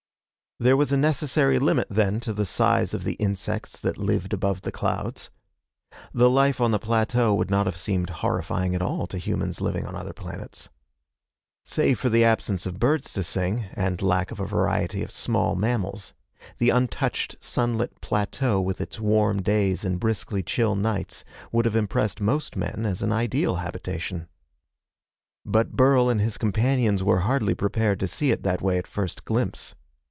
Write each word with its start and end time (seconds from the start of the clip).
There 0.63 0.77
was 0.77 0.91
a 0.91 0.97
necessary 0.97 1.57
limit 1.57 1.87
then, 1.89 2.19
to 2.19 2.33
the 2.33 2.45
size 2.45 2.93
of 2.93 3.03
the 3.03 3.13
insects 3.13 3.79
that 3.79 3.97
lived 3.97 4.31
above 4.31 4.61
the 4.61 4.71
clouds. 4.71 5.31
The 6.13 6.29
life 6.29 6.61
on 6.61 6.69
the 6.69 6.77
plateau 6.77 7.33
would 7.33 7.49
not 7.49 7.65
have 7.65 7.77
seemed 7.77 8.11
horrifying 8.11 8.75
at 8.75 8.81
all 8.83 9.07
to 9.07 9.17
humans 9.17 9.59
living 9.59 9.87
on 9.87 9.95
other 9.95 10.13
planets. 10.13 10.69
Save 11.63 11.99
for 11.99 12.09
the 12.09 12.23
absence 12.23 12.67
of 12.67 12.77
birds 12.77 13.11
to 13.13 13.23
sing 13.23 13.65
and 13.73 14.03
lack 14.03 14.29
of 14.29 14.39
a 14.39 14.45
variety 14.45 15.01
of 15.01 15.09
small 15.09 15.55
mammals, 15.55 16.13
the 16.59 16.69
untouched 16.69 17.37
sunlit 17.43 17.99
plateau 17.99 18.61
with 18.61 18.79
its 18.79 18.99
warm 18.99 19.41
days 19.41 19.83
and 19.83 19.99
briskly 19.99 20.43
chill 20.43 20.75
nights 20.75 21.23
would 21.51 21.65
have 21.65 21.75
impressed 21.75 22.21
most 22.21 22.55
men 22.55 22.85
as 22.85 23.01
an 23.01 23.11
ideal 23.11 23.55
habitation. 23.55 24.27
But 25.43 25.71
Burl 25.71 26.07
and 26.07 26.21
his 26.21 26.37
companions 26.37 27.01
were 27.01 27.21
hardly 27.21 27.55
prepared 27.55 27.99
to 28.01 28.07
see 28.07 28.29
it 28.29 28.43
that 28.43 28.61
way 28.61 28.77
at 28.77 28.85
first 28.85 29.25
glimpse. 29.25 29.73